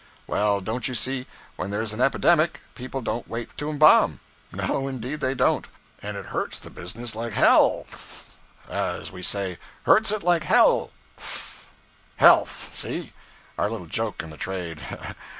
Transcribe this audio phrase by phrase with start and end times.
[0.25, 1.27] Well, don't you see,
[1.57, 4.19] when there's an epidemic, people don't wait to embam.
[4.51, 5.67] No, indeed they don't;
[6.01, 8.37] and it hurts the business like hell th,
[8.67, 11.69] as we say hurts it like hell th,
[12.15, 13.13] health, see?
[13.59, 14.81] Our little joke in the trade.